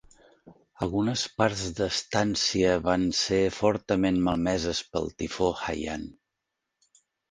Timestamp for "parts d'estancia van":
1.41-3.07